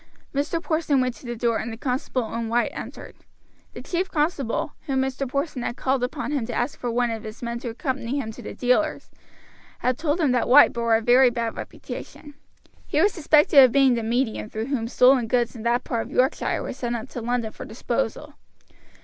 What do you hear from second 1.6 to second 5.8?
the constable and White entered. The chief constable, when Mr. Porson had